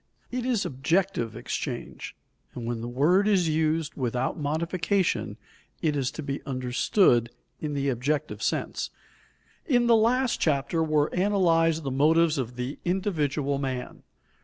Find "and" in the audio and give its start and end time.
2.55-2.65